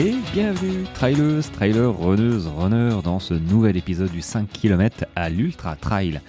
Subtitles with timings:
[0.00, 5.76] et bienvenue, trailers, trailers, runneuses, runners, dans ce nouvel épisode du 5 km à l'Ultra
[5.76, 6.22] Trail,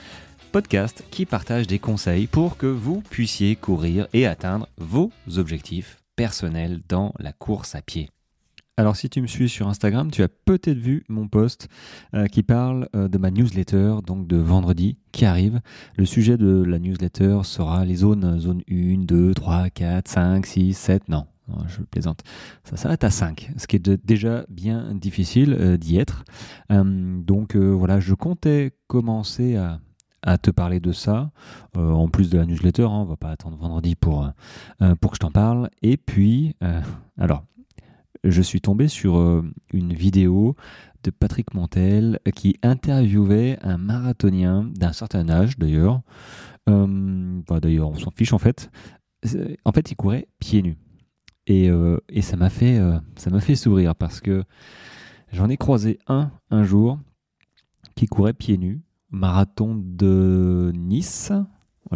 [0.51, 6.81] podcast qui partage des conseils pour que vous puissiez courir et atteindre vos objectifs personnels
[6.89, 8.09] dans la course à pied.
[8.75, 11.69] Alors si tu me suis sur Instagram, tu as peut-être vu mon post
[12.13, 15.61] euh, qui parle euh, de ma newsletter, donc de vendredi qui arrive.
[15.95, 20.73] Le sujet de la newsletter sera les zones, zone 1, 2, 3, 4, 5, 6,
[20.73, 21.25] 7, non,
[21.67, 22.21] je plaisante.
[22.63, 26.23] Ça s'arrête à 5, ce qui est déjà bien difficile euh, d'y être.
[26.69, 29.79] donc voilà, je comptais commencer à,
[30.37, 31.31] te parler de ça,
[31.75, 34.29] en plus de la newsletter, hein, on va pas attendre vendredi pour,
[34.99, 35.69] pour que je t'en parle.
[35.81, 36.55] Et puis,
[37.17, 37.43] alors,
[38.23, 40.55] je suis tombé sur euh, une vidéo
[41.03, 46.01] de Patrick Montel qui interviewait un marathonien d'un certain âge d'ailleurs.
[46.69, 48.69] Euh, bah, d'ailleurs, on s'en fiche en fait.
[49.65, 50.77] En fait, il courait pieds nus.
[51.47, 54.43] Et, euh, et ça m'a fait, m'a fait sourire parce que
[55.31, 56.99] j'en ai croisé un un jour
[57.95, 61.31] qui courait pieds nus, marathon de Nice,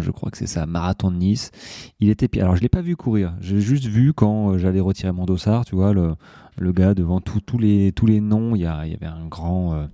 [0.01, 1.51] je crois que c'est ça, marathon de Nice.
[1.99, 3.35] Il était Alors je l'ai pas vu courir.
[3.39, 6.15] J'ai juste vu quand euh, j'allais retirer mon dossard, tu vois, le,
[6.57, 8.55] le gars devant tous les tous les noms.
[8.55, 9.87] Il y, a, il y avait un grand euh,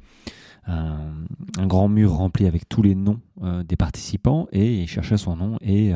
[0.67, 5.36] un, grand mur rempli avec tous les noms euh, des participants et il cherchait son
[5.36, 5.91] nom et,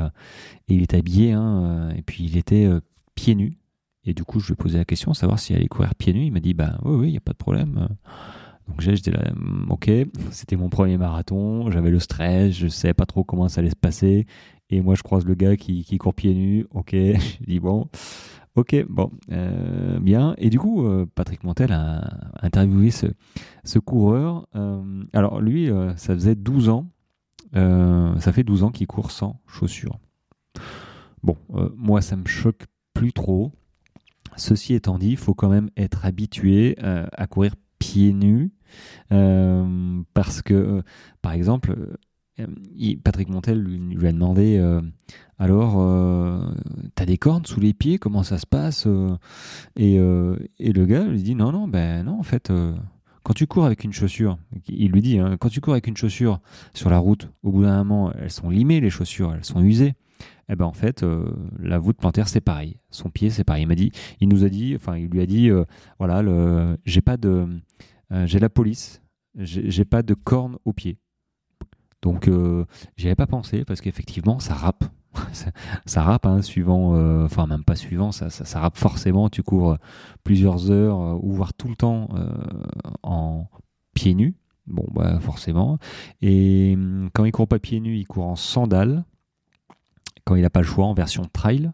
[0.67, 2.67] il était habillé hein, et puis il était
[3.15, 3.57] pieds nus.
[4.03, 6.25] Et du coup, je lui ai posé la question, savoir s'il allait courir pieds nus.
[6.25, 7.87] Il m'a dit, bah oui, oui, il n'y a pas de problème.
[8.67, 9.91] Donc j'étais là, mm, ok,
[10.31, 13.75] c'était mon premier marathon, j'avais le stress, je savais pas trop comment ça allait se
[13.75, 14.25] passer.
[14.69, 17.87] Et moi, je croise le gars qui, qui court pieds nus, ok, je dis bon,
[18.55, 20.35] ok, bon, euh, bien.
[20.37, 22.09] Et du coup, euh, Patrick Montel a
[22.41, 23.07] interviewé ce,
[23.63, 24.47] ce coureur.
[24.55, 26.87] Euh, alors lui, ça faisait 12 ans,
[27.53, 29.99] ça fait 12 ans qu'il court sans chaussures.
[31.23, 31.37] Bon,
[31.75, 33.51] moi, ça me choque plus trop.
[34.35, 38.51] Ceci étant dit, il faut quand même être habitué à courir pieds nus
[39.11, 40.81] euh, parce que, euh,
[41.21, 41.75] par exemple,
[42.39, 44.59] euh, Patrick Montel lui, a demandé
[45.37, 46.53] alors,
[46.95, 48.87] t'as des cornes sous les pieds Comment ça se passe
[49.77, 52.51] et, et, le gars lui dit non, non, ben non, en fait,
[53.23, 55.95] quand tu cours avec une chaussure, il lui dit, hein, quand tu cours avec une
[55.95, 56.41] chaussure
[56.73, 59.93] sur la route, au bout d'un moment, elles sont limées les chaussures, elles sont usées.
[60.49, 61.03] Eh ben en fait,
[61.59, 63.63] la voûte plantaire c'est pareil, son pied c'est pareil.
[63.63, 65.49] Il m'a dit, il nous a dit, enfin il lui a dit,
[65.97, 66.23] voilà,
[66.85, 67.47] j'ai pas de,
[68.25, 69.01] j'ai la police,
[69.37, 70.99] j'ai pas de cornes au pied.
[72.05, 72.65] Donc euh,
[72.97, 74.83] j'y avais pas pensé parce qu'effectivement ça rappe.
[75.85, 79.29] ça, rappe, hein, suivant, euh, enfin même pas suivant, ça, ça, rappe forcément.
[79.29, 79.77] Tu cours
[80.23, 82.09] plusieurs heures euh, ou voire tout le temps
[83.01, 83.47] en
[83.95, 84.35] pieds nus.
[84.67, 85.79] Bon, bah forcément.
[86.21, 89.03] Et hum, quand il court pas pieds nus, il court en sandales.
[90.25, 91.71] Quand il n'a pas le choix, en version trail.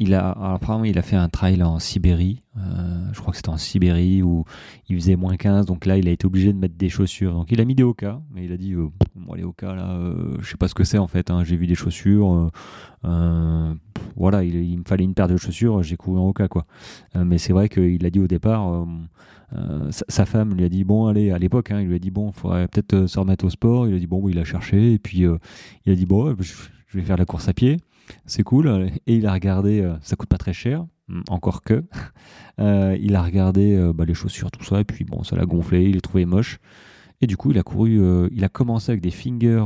[0.00, 2.42] Il a, apparemment, il a fait un trail en Sibérie.
[2.56, 4.46] Euh, je crois que c'était en Sibérie où
[4.88, 5.66] il faisait moins 15.
[5.66, 7.34] Donc là, il a été obligé de mettre des chaussures.
[7.34, 8.22] Donc il a mis des Oka.
[8.32, 8.88] Mais il a dit, euh,
[9.36, 11.30] les Oka, là, euh, je sais pas ce que c'est en fait.
[11.30, 11.44] Hein.
[11.44, 12.50] J'ai vu des chaussures.
[13.02, 15.82] voilà, il, me fallait une paire de chaussures.
[15.82, 16.64] J'ai couru en Oka, quoi.
[17.14, 18.86] mais c'est vrai qu'il a dit au départ.
[19.90, 22.30] Sa, femme lui a dit bon allez à l'époque hein, il lui a dit bon
[22.30, 25.00] il faudrait peut-être se remettre au sport il a dit bon il a cherché et
[25.00, 25.24] puis
[25.86, 27.78] il a dit bon je vais faire la course à pied
[28.26, 28.90] c'est cool.
[29.06, 31.84] Et il a regardé, euh, ça coûte pas très cher, mm, encore que.
[32.58, 35.46] Euh, il a regardé euh, bah, les chaussures, tout ça, et puis bon, ça l'a
[35.46, 36.58] gonflé, il les trouvait moche.
[37.22, 39.64] Et du coup, il a couru, il a commencé avec des fingers,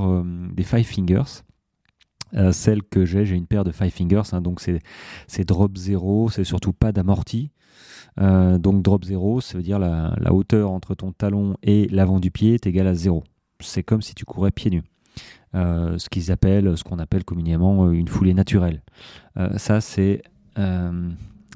[0.55, 1.43] des five fingers.
[2.53, 6.45] celle que j'ai, j'ai une paire de five fingers, hein, donc c'est drop zéro, c'est
[6.45, 7.51] surtout pas d'amorti.
[8.17, 12.31] donc drop zéro, ça veut dire la, la, hauteur entre ton talon et l'avant du
[12.31, 13.25] pied est égale à zéro.
[13.59, 14.85] C'est comme si tu courais pieds nus.
[15.55, 18.83] Euh, ce qu'ils appellent, ce qu'on appelle communément euh, une foulée naturelle.
[19.37, 20.23] Euh, ça, c'est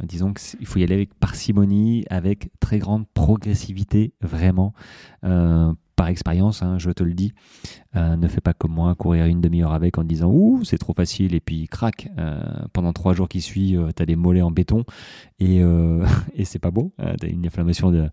[0.02, 4.72] disons qu'il faut y aller avec parcimonie, avec très grande progressivité, vraiment,
[5.98, 7.32] par expérience, hein, je te le dis,
[7.96, 10.92] euh, ne fais pas comme moi, courir une demi-heure avec en disant ouh c'est trop
[10.92, 12.40] facile et puis crac euh,
[12.72, 14.84] pendant trois jours qui suivent, euh, tu as des mollets en béton
[15.40, 15.60] et,
[16.44, 18.08] c'est pas beau, tu as une inflammation de,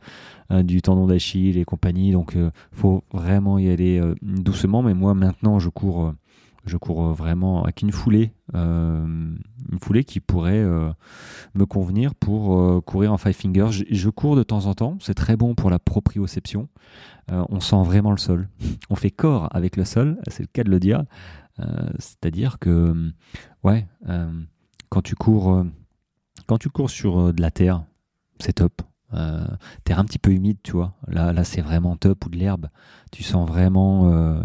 [0.64, 2.36] du tendon d'Achille et compagnie, donc
[2.72, 4.82] faut vraiment y aller doucement.
[4.82, 6.12] Mais moi maintenant je cours
[6.66, 10.64] je cours vraiment avec une foulée, une foulée qui pourrait
[11.54, 13.70] me convenir pour courir en five fingers.
[13.72, 16.68] Je, cours de temps en temps, c'est très bon pour la proprioception.
[17.32, 18.50] Euh, on sent vraiment le sol.
[18.90, 21.04] On fait corps avec le sol, c'est le cas de le dire.
[21.60, 23.12] Euh, c'est-à-dire que,
[23.64, 24.32] ouais, euh,
[24.90, 25.66] quand tu cours,
[26.46, 27.84] quand tu cours sur de la terre,
[28.40, 28.82] c'est top.
[29.84, 30.94] terre un petit peu humide, tu vois.
[31.08, 32.68] Là, là, c'est vraiment top ou de l'herbe.
[33.12, 34.42] Tu sens vraiment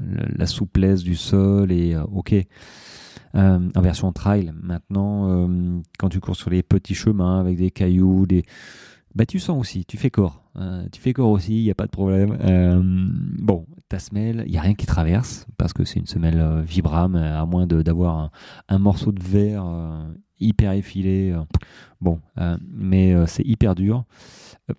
[0.00, 2.34] la souplesse du sol et ok.
[3.34, 4.52] en version trail.
[4.62, 5.48] Maintenant,
[5.98, 8.44] quand tu cours sur les petits chemins avec des cailloux, des
[9.14, 10.44] bah tu sens aussi, tu fais corps.
[10.56, 12.38] Euh, tu fais corps aussi, il n'y a pas de problème.
[12.42, 16.38] Euh, bon, ta semelle, il n'y a rien qui traverse, parce que c'est une semelle
[16.38, 18.30] euh, Vibram, à moins d'avoir
[18.68, 19.64] un, morceau de verre
[20.38, 21.36] hyper effilé.
[22.00, 22.20] bon,
[22.68, 24.04] mais c'est hyper dur.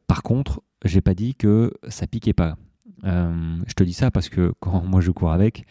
[0.08, 2.56] Par contre, j'ai pas dit que ça piquait pas.
[3.04, 5.66] Je te dis ça parce que quand moi je cours avec,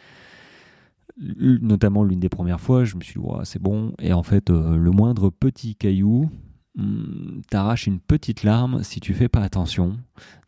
[1.19, 3.95] notamment l'une des premières fois, je me suis dit, c'est bon.
[3.99, 6.31] Et en fait, le moindre petit caillou,
[6.77, 9.99] Hmm, t'arraches une petite larme si tu fais pas attention.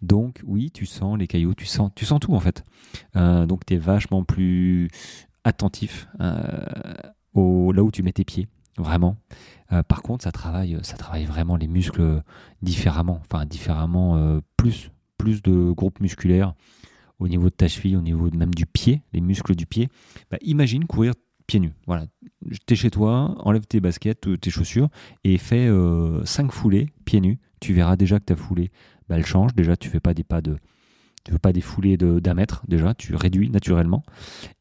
[0.02, 2.64] Donc oui, tu sens les cailloux, tu sens, tu sens tout en fait.
[3.16, 4.88] Euh, donc tu es vachement plus
[5.42, 6.64] attentif euh,
[7.34, 8.46] au, là où tu mets tes pieds,
[8.78, 9.16] vraiment.
[9.72, 12.22] Euh, par contre, ça travaille, ça travaille vraiment les muscles
[12.62, 16.52] différemment, enfin différemment plus, plus de groupes musculaires
[17.20, 19.88] au niveau de ta cheville, au niveau même du pied, les muscles du pied.
[20.32, 21.14] Bah, imagine courir
[21.46, 21.74] pieds nus.
[21.86, 22.06] Voilà.
[22.66, 24.88] T'es chez toi, enlève tes baskets, tes chaussures
[25.22, 27.38] et fais 5 euh, foulées pieds nus.
[27.60, 28.72] Tu verras déjà que ta foulée,
[29.08, 29.54] bah, elle change.
[29.54, 30.56] Déjà, tu fais pas des pas de.
[31.22, 34.02] Tu fais pas des foulées d'un mètre déjà, tu réduis naturellement.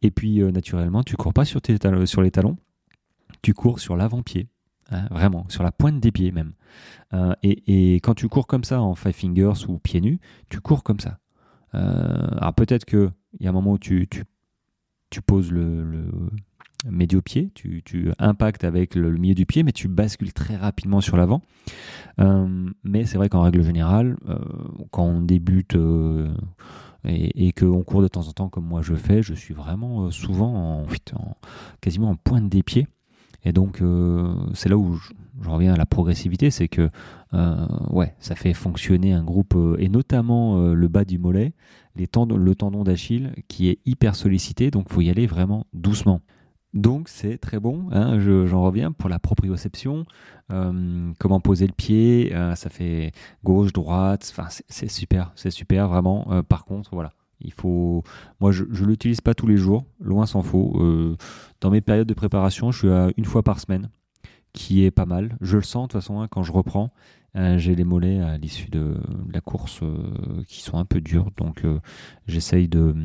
[0.03, 1.75] Et puis euh, naturellement, tu cours pas sur, tes
[2.05, 2.57] sur les talons,
[3.41, 4.47] tu cours sur l'avant-pied,
[4.91, 6.53] hein, vraiment, sur la pointe des pieds même.
[7.13, 10.83] Euh, et, quand tu cours comme ça en five fingers ou pieds nus, tu cours
[10.83, 11.19] comme ça.
[11.73, 16.09] alors peut-être qu'il y a un moment où tu, tu, poses le,
[16.89, 21.17] médio-pied, tu, tu, impactes avec le, milieu du pied, mais tu bascules très rapidement sur
[21.17, 21.41] l'avant.
[22.19, 24.37] Euh, mais c'est vrai qu'en règle générale, euh,
[24.91, 26.29] quand on débute euh,
[27.05, 30.11] et, et qu'on court de temps en temps comme moi je fais, je suis vraiment
[30.11, 31.37] souvent en, en,
[31.81, 32.87] quasiment en pointe des pieds.
[33.43, 33.81] Et donc
[34.53, 36.89] c'est là où je, reviens à la progressivité, c'est que
[37.89, 41.53] ouais, ça fait fonctionner un groupe, et notamment le bas du mollet,
[41.95, 46.21] les le tendon d'Achille qui est hyper sollicité, donc il faut y aller vraiment doucement.
[46.73, 50.05] Donc c'est très bon, hein, j'en reviens pour la proprioception,
[50.53, 53.11] euh, comment poser le pied, euh, ça fait
[53.43, 54.33] gauche, droite,
[54.69, 56.27] c'est super, c'est super vraiment.
[56.31, 57.11] Euh, par contre, voilà,
[57.43, 58.03] il faut,
[58.39, 60.79] moi je, ne l'utilise pas tous les jours, loin s'en faut.
[61.61, 63.89] dans mes périodes de préparation, je suis à une fois par semaine,
[64.53, 65.37] qui est pas mal.
[65.41, 66.91] Je le sens de toute façon hein, quand je reprends.
[67.35, 68.97] j'ai les mollets à l'issue de,
[69.33, 69.81] la course
[70.47, 71.63] qui sont un peu durs, donc
[72.27, 72.95] j'essaye de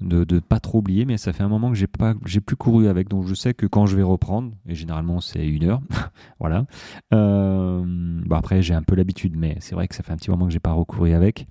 [0.00, 2.56] de ne pas trop oublier, mais ça fait un moment que j'ai pas j'ai plus
[2.56, 5.80] couru avec, donc je sais que quand je vais reprendre, et généralement c'est une heure,
[6.40, 6.66] voilà.
[7.12, 10.30] Euh, bon après j'ai un peu l'habitude, mais c'est vrai que ça fait un petit
[10.30, 11.48] moment que j'ai pas recouru avec,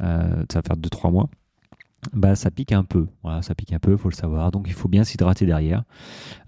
[0.00, 1.28] euh, ça va faire 2-3 mois.
[2.12, 4.50] Bah ça pique un peu, voilà, ça pique un peu, faut le savoir.
[4.52, 5.82] Donc il faut bien s'hydrater derrière.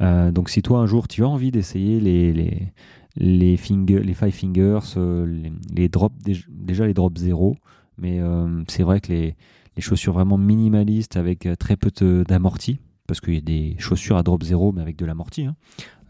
[0.01, 2.73] Euh, donc si toi un jour tu as envie d'essayer les, les
[3.17, 6.15] les les five fingers, les, les, drops
[6.49, 7.57] déjà les drops zéro,
[7.99, 8.21] mais
[8.69, 9.37] c'est vrai que les
[9.77, 11.91] les chaussures vraiment minimalistes avec euh, très peu
[12.25, 15.45] d'amorti, parce qu'il y a des chaussures à drop zéro mais avec de l'amorti.
[15.45, 15.57] Hein.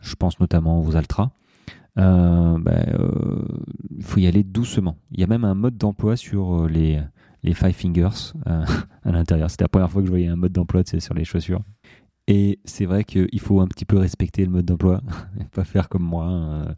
[0.01, 1.33] Je pense notamment aux Altra.
[1.99, 3.43] Euh, euh,
[3.97, 4.97] il faut y aller doucement.
[5.13, 7.01] Il y a même un mode d'emploi sur les,
[7.43, 9.51] les Five Fingers à l'intérieur.
[9.51, 11.63] C'était la première fois que je voyais un mode d'emploi sur les chaussures.
[12.33, 15.01] Et c'est vrai qu'il faut un petit peu respecter le mode d'emploi,
[15.53, 16.75] pas faire comme moi, hein,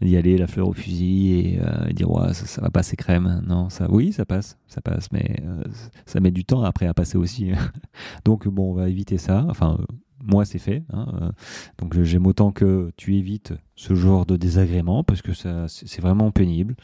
[0.00, 3.42] y aller la fleur au fusil et, euh, dire ouais, ça, va passer crème.
[3.44, 5.64] Non, ça, oui, ça passe, ça passe, mais euh,
[6.06, 7.50] ça met du temps après à passer aussi.
[8.24, 9.44] Donc bon, on va éviter ça.
[9.48, 9.84] Enfin, euh,
[10.22, 10.84] moi c'est fait.
[10.92, 11.32] Hein,
[11.78, 16.30] donc j'aime autant que tu évites ce genre de désagrément parce que ça, c'est vraiment
[16.30, 16.76] pénible,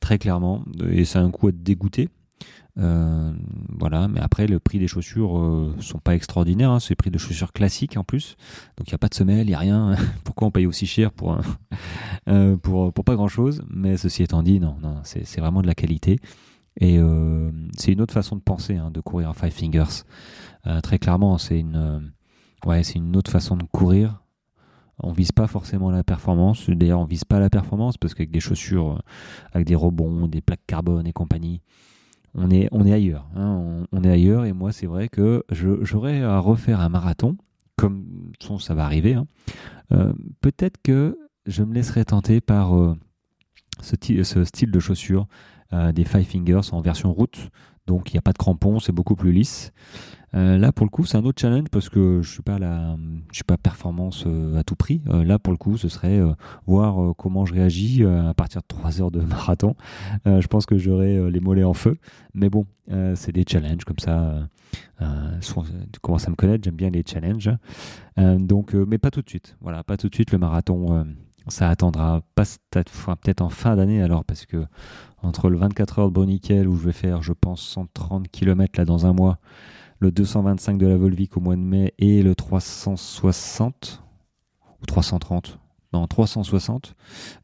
[0.00, 2.10] très clairement, et ça a un coup à te dégoûter.
[2.76, 3.32] Euh,
[3.68, 6.80] voilà, mais après le prix des chaussures euh, sont pas extraordinaires, hein.
[6.80, 8.36] c'est le prix de chaussures classiques en plus,
[8.76, 9.94] donc il n'y a pas de semelle, il n'y a rien.
[10.24, 11.38] Pourquoi on paye aussi cher pour,
[12.28, 15.66] euh, pour, pour pas grand chose Mais ceci étant dit, non, non c'est vraiment de
[15.66, 16.18] la qualité.
[16.80, 16.98] Et
[17.78, 20.02] c'est une autre façon de penser, hein, de courir à Five Fingers.
[20.82, 22.12] très clairement, c'est une,
[22.66, 24.24] ouais, une autre façon de courir.
[24.98, 26.68] On vise pas forcément la performance.
[26.68, 29.00] D'ailleurs, on vise pas la performance parce qu'avec des chaussures,
[29.52, 31.62] avec des rebonds, des plaques carbone et compagnie,
[32.34, 33.28] on est, ailleurs.
[33.36, 33.84] Hein.
[33.92, 37.36] on, est ailleurs et moi, c'est vrai que j'aurais à refaire un marathon,
[37.76, 39.14] comme ça va arriver.
[39.14, 39.26] Hein.
[39.92, 42.96] Euh, peut-être que je me laisserai tenter par euh,
[43.80, 45.26] ce, ce, style de chaussures
[45.72, 47.50] euh, des Five Fingers en version route.
[47.86, 49.72] Donc il n'y a pas de crampons, c'est beaucoup plus lisse.
[50.34, 52.96] Euh, là, pour le coup, c'est un autre challenge parce que je suis pas la,
[53.30, 55.00] suis pas performance euh, à tout prix.
[55.08, 56.20] Euh, là, pour le coup, ce serait
[56.66, 59.74] voir comment je réagis à partir de 3 heures de marathon.
[60.26, 61.96] je pense que j'aurai les mollets en feu.
[62.34, 62.66] Mais bon,
[63.14, 64.48] c'est des challenges comme ça.
[65.00, 67.50] tu commences à me connaître, j'aime bien les challenges.
[68.16, 69.56] donc, mais pas tout de suite.
[69.60, 71.06] Voilà, pas tout de suite le marathon.
[71.48, 74.64] Ça attendra pas peut-être en fin d'année alors parce que
[75.22, 78.84] entre le 24 heures de Bruniquel où je vais faire, je pense, 130 km là
[78.84, 79.38] dans un mois
[80.00, 84.02] le 225 de la Volvic au mois de mai et le 360
[84.82, 85.58] ou 330
[85.92, 86.94] non 360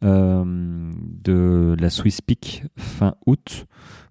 [0.02, 3.66] de la Swiss Peak fin août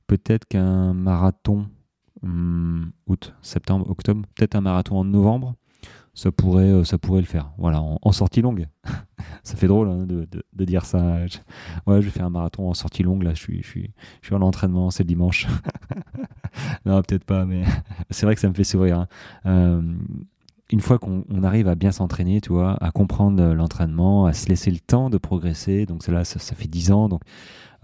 [0.07, 1.67] peut-être qu'un marathon
[2.21, 5.55] hmm, août septembre octobre peut-être un marathon en novembre
[6.19, 7.51] ça pourrait, euh, ça pourrait le faire.
[7.57, 8.67] Voilà, en, sortie longue.
[9.43, 11.25] ça fait drôle hein, de, dire ça.
[11.27, 11.37] Je,
[11.87, 13.23] ouais, je faire un marathon en sortie longue.
[13.23, 13.91] Là, je suis, je suis,
[14.21, 15.47] je suis en entraînement, c'est dimanche.
[16.85, 17.63] non, peut-être pas, mais
[18.09, 18.99] c'est vrai que ça me fait sourire.
[18.99, 19.07] Hein.
[19.45, 19.81] Euh,
[20.71, 24.69] une fois qu'on arrive à bien s'entraîner, tu vois, à comprendre l'entraînement, à se laisser
[24.69, 27.21] le temps de progresser, donc cela, ça, ça fait 10 ans, donc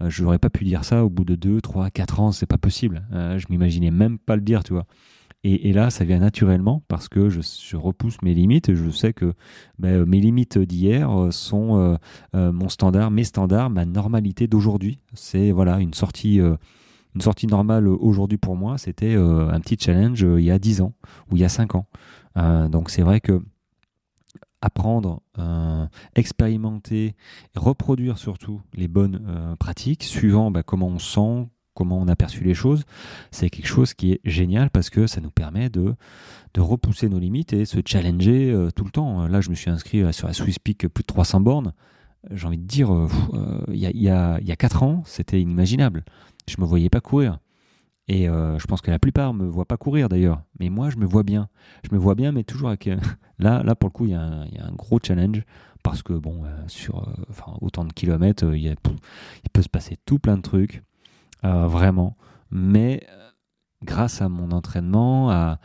[0.00, 2.46] euh, je n'aurais pas pu dire ça au bout de 2, 3, 4 ans, c'est
[2.46, 3.02] pas possible.
[3.10, 4.86] je m'imaginais même pas le dire, tu vois.
[5.48, 8.74] Et, là, ça vient naturellement parce que je, repousse mes limites.
[8.74, 9.32] Je sais que
[9.78, 11.96] ben, mes limites d'hier euh, sont euh,
[12.34, 14.98] euh, mon standard, mes standards, ma normalité d'aujourd'hui.
[15.14, 18.76] C'est voilà une sortie, une sortie normale aujourd'hui pour moi.
[18.76, 20.94] C'était un petit challenge il y a 10 ans
[21.30, 21.86] ou il y a 5 ans.
[22.68, 23.40] donc c'est vrai que
[24.60, 25.22] apprendre,
[26.16, 27.14] expérimenter,
[27.54, 32.54] reproduire surtout les bonnes pratiques suivant ben, comment on sent, comment on a perçu les
[32.54, 32.82] choses,
[33.30, 35.94] c'est quelque chose qui est génial parce que ça nous permet de,
[36.54, 39.28] de repousser nos limites et se challenger euh, tout le temps.
[39.28, 41.72] Là, je me suis inscrit euh, sur la Swiss Peak plus de 300 bornes.
[42.32, 43.08] J'ai envie de dire, euh,
[43.68, 46.04] il y, a, y, y, a, 4 ans, c'était inimaginable.
[46.48, 47.38] Je ne me voyais pas courir.
[48.08, 50.40] Et je pense que la plupart ne me voient pas courir d'ailleurs.
[50.60, 51.48] Mais moi, je me vois bien.
[51.82, 52.88] Je me vois bien, mais toujours avec.
[53.40, 55.42] là, là, pour le coup, il y, a un gros challenge.
[55.82, 57.04] Parce que, bon, sur
[57.60, 58.76] autant de kilomètres, il
[59.52, 60.84] peut se passer tout plein de trucs.
[61.46, 62.16] Euh, vraiment.
[62.50, 63.30] Mais euh,
[63.84, 65.58] grâce à mon entraînement, à,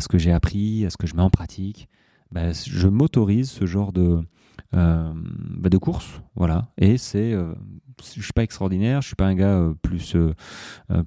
[0.00, 1.88] ce que j'ai appris, à ce que je mets en pratique,
[2.32, 4.20] bah, je m'autorise ce genre de,
[4.74, 6.20] euh, bah, de course.
[6.34, 6.68] Voilà.
[6.78, 7.32] Et c'est.
[7.32, 10.16] je suis pas extraordinaire, je suis pas un gars plus,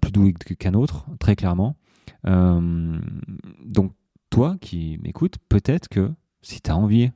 [0.02, 1.76] plus doué qu'un autre, très clairement.
[2.24, 3.94] donc,
[4.30, 7.12] toi qui m'écoutes, peut-être que si tu as envie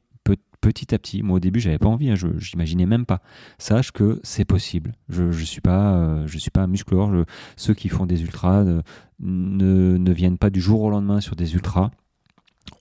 [0.62, 1.22] petit à petit.
[1.22, 3.22] Moi, au début, j'avais pas envie, hein, je n'imaginais même pas.
[3.58, 4.94] Sache que c'est possible.
[5.10, 7.12] Je ne suis pas, euh, je suis pas un musclore.
[7.56, 11.54] ceux qui font des ultras ne, ne, viennent pas du jour au lendemain sur des
[11.54, 11.92] ultras.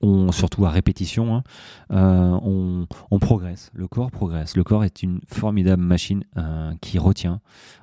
[0.01, 1.43] On, surtout à répétition, hein.
[1.91, 4.57] euh, on, on, progresse, le corps progresse.
[4.57, 7.41] Le corps est une formidable machine euh, qui retient.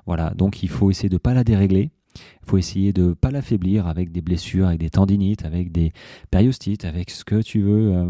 [0.07, 3.13] Voilà, donc il faut essayer de ne pas la dérégler, il faut essayer de ne
[3.13, 5.93] pas l'affaiblir avec des blessures, avec des tendinites, avec des
[6.29, 7.93] périostites, avec ce que tu veux.
[7.93, 8.09] Euh,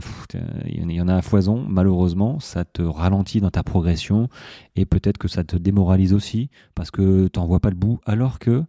[0.65, 1.65] il y en a à foison.
[1.67, 4.29] Malheureusement, ça te ralentit dans ta progression
[4.75, 7.99] et peut-être que ça te démoralise aussi parce que tu n'en vois pas le bout.
[8.05, 8.63] Alors que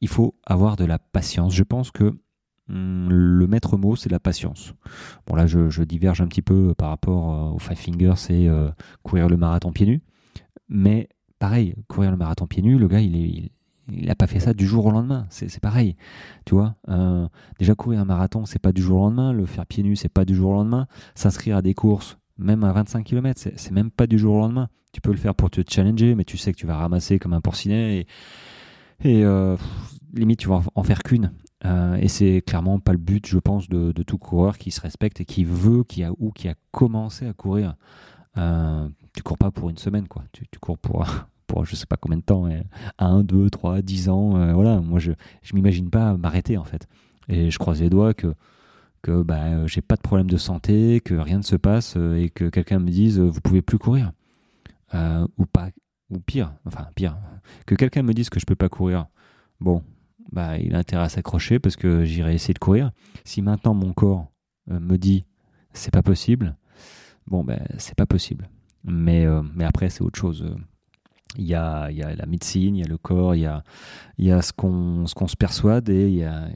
[0.00, 1.54] il faut avoir de la patience.
[1.54, 2.12] Je pense que
[2.68, 4.74] hum, le maître mot, c'est la patience.
[5.26, 8.70] Bon, là, je, diverge un petit peu par rapport euh, aux Five Fingers et euh,
[9.02, 10.02] courir le marathon pieds nus.
[10.68, 13.50] Mais pareil, courir le marathon pieds nus, le gars, il est, il
[13.88, 15.26] n'a pas fait ça du jour au lendemain.
[15.30, 15.96] C'est pareil,
[16.44, 16.74] tu vois.
[16.88, 17.28] Euh,
[17.58, 19.32] déjà courir un marathon, c'est pas du jour au lendemain.
[19.32, 20.86] Le faire pieds nus, c'est pas du jour au lendemain.
[21.14, 24.68] S'inscrire à des courses, même à 25 km, c'est même pas du jour au lendemain.
[24.92, 27.32] Tu peux le faire pour te challenger, mais tu sais que tu vas ramasser comme
[27.32, 28.06] un porcinet
[29.04, 29.56] et, euh,
[30.14, 31.32] limite tu vas en faire qu'une.
[31.64, 35.20] Euh, et c'est clairement pas le but, je pense, de, tout coureur qui se respecte
[35.20, 37.76] et qui veut, qui a ou qui a commencé à courir.
[38.34, 40.24] tu cours pas pour une semaine, quoi.
[40.32, 41.04] Tu cours pour
[41.46, 42.48] pour je sais pas combien de temps,
[42.98, 44.36] 1, 2, 3, 10 ans.
[44.36, 45.12] Euh, voilà, moi je
[45.42, 46.86] je m'imagine pas m'arrêter en fait.
[47.28, 48.34] Et je croise les doigts que
[49.02, 52.30] que bah, j'ai pas de problème de santé, que rien ne se passe euh, et
[52.30, 54.12] que quelqu'un me dise vous pouvez plus courir
[54.94, 55.70] euh, ou pas
[56.10, 57.18] ou pire, enfin pire,
[57.66, 59.06] que quelqu'un me dise que je peux pas courir.
[59.60, 59.82] Bon,
[60.32, 62.92] bah il a intérêt à s'accrocher parce que j'irai essayer de courir.
[63.24, 64.30] Si maintenant mon corps
[64.68, 65.24] me dit
[65.72, 66.56] c'est pas possible,
[67.26, 68.48] bon ben c'est pas possible.
[68.84, 70.46] Mais mais après c'est autre chose
[71.38, 73.46] il y a, il y a la médecine, il y a le corps, il y
[73.46, 73.62] a,
[74.18, 76.48] il y a ce qu'on qu'on se persuade et il y a,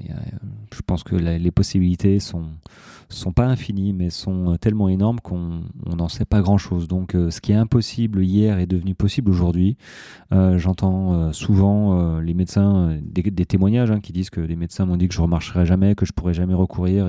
[0.73, 2.47] je pense que les possibilités sont
[3.11, 6.89] sont pas infinies mais sont tellement énormes qu'on n'en sait pas grand chose.
[6.89, 9.77] Donc euh, ce qui est impossible hier est devenu possible aujourd'hui.
[10.33, 14.97] Euh, j'entends euh, souvent les médecins des, témoignages hein, qui disent que les médecins m'ont
[14.97, 17.09] dit que je remarcherai jamais, que je pourrais jamais recourir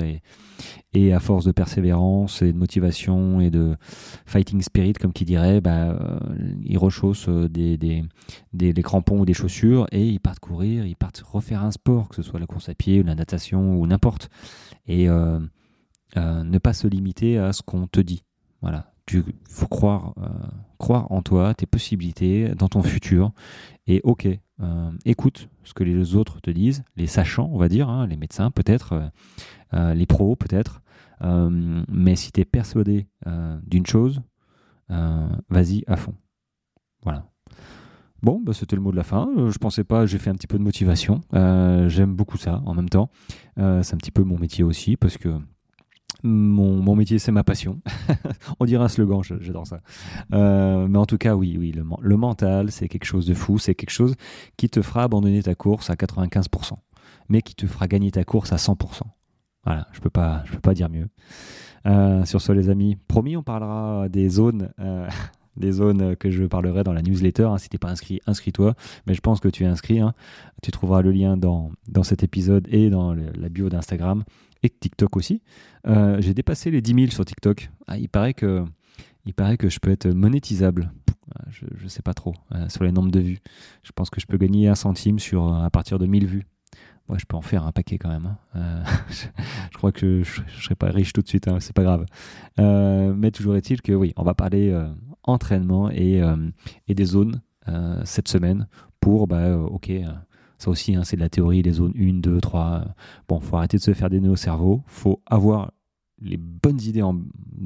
[0.93, 3.77] et à force de persévérance et de motivation et de
[4.25, 6.19] fighting spirit, comme qui dirait, bah, euh,
[6.63, 8.03] ils rechaussent euh, des, des,
[8.53, 12.15] des, crampons ou des chaussures et ils partent courir, ils partent refaire un sport, que
[12.15, 14.29] ce soit la course à pied ou la natation ou n'importe.
[14.85, 15.39] Et euh,
[16.15, 18.23] ne pas se limiter à ce qu'on te dit.
[18.61, 18.91] Voilà.
[19.05, 20.13] Tu faut croire,
[20.77, 23.31] croire en toi, tes possibilités, dans ton futur.
[23.87, 24.27] Et ok,
[25.05, 28.51] écoute ce que les autres te disent, les sachants, on va dire, hein, les médecins
[28.51, 29.11] peut-être,
[29.73, 30.81] les pros peut-être,
[31.23, 34.21] euh, mais si tu es persuadé euh, d'une chose,
[34.89, 36.15] euh, vas-y à fond.
[37.03, 37.27] Voilà.
[38.21, 39.29] Bon, bah, c'était le mot de la fin.
[39.49, 41.21] Je pensais pas, j'ai fait un petit peu de motivation.
[41.33, 43.09] J'aime beaucoup ça en même temps.
[43.55, 45.39] c'est un petit peu mon métier aussi parce que
[46.23, 47.79] mon, métier, c'est ma passion.
[48.59, 49.81] On dirait un slogan, j'adore ça.
[50.33, 53.57] Euh, mais en tout cas, oui, oui, le, mental, c'est quelque chose de fou.
[53.57, 54.15] C'est quelque chose
[54.57, 56.73] qui te fera abandonner ta course à 95%,
[57.29, 59.01] mais qui te fera gagner ta course à 100%.
[59.63, 61.07] Voilà, je peux peux pas dire mieux.
[61.85, 64.71] Euh, sur ce, les amis, promis, on parlera des zones.
[64.79, 65.07] Euh,
[65.57, 67.43] des zones que je parlerai dans la newsletter.
[67.43, 67.57] Hein.
[67.57, 68.75] Si tu n'es pas inscrit, inscris-toi.
[69.07, 69.99] Mais je pense que tu es inscrit.
[69.99, 70.13] Hein.
[70.61, 74.23] Tu trouveras le lien dans, dans cet épisode et dans la bio d'Instagram
[74.63, 75.41] et TikTok aussi.
[75.87, 77.69] Euh, j'ai dépassé les 10 000 sur TikTok.
[77.87, 78.63] Ah, il, paraît que,
[79.25, 80.91] il paraît que je peux être monétisable.
[81.35, 82.33] Ah, je ne sais pas trop
[82.67, 83.39] sur les nombres de vues.
[83.83, 86.45] Je pense que je peux gagner un centime sur, à partir de 1000 vues
[87.17, 88.25] je peux en faire un paquet quand même.
[88.25, 88.37] Hein.
[88.55, 88.83] Euh,
[89.71, 92.05] je, crois que je, ne serai pas riche tout de suite, hein, c'est pas grave.
[92.59, 94.87] Euh, mais toujours est-il que oui, on va parler euh,
[95.31, 96.21] entraînement et,
[96.87, 97.41] et, des zones
[98.03, 98.67] cette semaine
[98.99, 99.91] pour, bah, ok,
[100.57, 102.85] ça aussi, hein, c'est de la théorie, les zones 1, 2, 3.
[103.27, 105.71] Bon, faut arrêter de se faire des nœuds au cerveau, faut avoir
[106.21, 107.19] les bonnes idées en,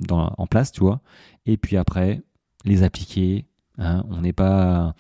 [0.10, 1.02] en place, tu vois,
[1.46, 2.22] et puis après,
[2.64, 3.46] les appliquer,
[3.78, 4.96] Hein, on n'est pas,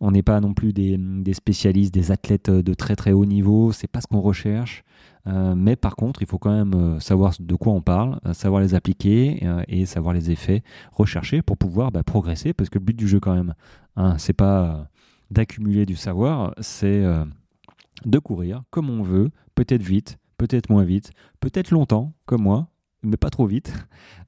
[0.00, 0.98] on n'est pas non plus des,
[1.34, 3.72] spécialistes, des athlètes de très très haut niveau.
[3.72, 4.84] C'est pas ce qu'on recherche.
[5.26, 8.32] Euh, mais par contre, il faut quand même euh, savoir de quoi on parle, euh,
[8.32, 10.62] savoir les appliquer et savoir les effets
[10.92, 12.52] recherchés pour pouvoir bah, progresser.
[12.52, 13.54] Parce que le but du jeu quand même,
[13.96, 14.88] hein, c'est pas
[15.30, 17.02] d'accumuler du savoir, c'est
[18.04, 22.68] de courir comme on veut, peut-être vite, peut-être moins vite, peut-être longtemps comme moi,
[23.02, 23.72] mais pas trop vite,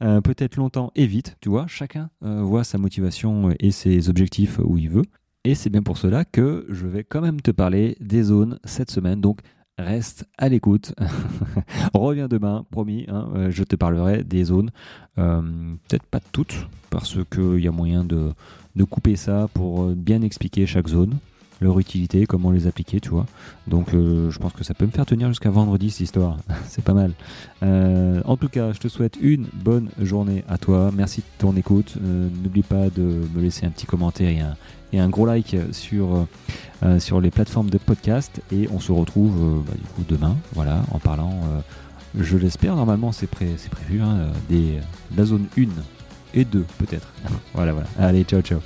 [0.03, 4.59] euh, peut-être longtemps et vite, tu vois, chacun euh, voit sa motivation et ses objectifs
[4.63, 5.05] où il veut.
[5.45, 8.91] Et c'est bien pour cela que je vais quand même te parler des zones cette
[8.91, 9.41] semaine, donc
[9.79, 10.95] reste à l'écoute.
[11.95, 14.71] Reviens demain, promis, hein, euh, je te parlerai des zones,
[15.17, 18.33] peut-être pas toutes, parce qu'il y a moyen de,
[18.75, 21.19] de couper ça pour bien expliquer chaque zone
[21.61, 23.27] leur utilité, comment les appliquer, tu vois.
[23.67, 26.37] Donc euh, je pense que ça peut me faire tenir jusqu'à vendredi cette histoire.
[26.69, 27.13] C'est pas mal.
[27.63, 30.91] Euh, en tout cas, je te souhaite une bonne journée à toi.
[30.95, 31.97] Merci de ton écoute.
[32.03, 34.55] Euh, n'oublie pas de me laisser un petit commentaire
[34.93, 36.27] et un, gros like sur,
[37.21, 38.41] les plateformes de podcast.
[38.53, 39.73] Et on se retrouve bah,
[40.09, 41.41] demain, voilà, en parlant,
[42.17, 44.79] je l'espère, normalement c'est prévu, hein, des,
[45.11, 45.63] de la zone 1
[46.35, 47.09] et 2 peut-être.
[47.55, 47.89] voilà, voilà.
[47.99, 48.61] Allez, ciao, ciao.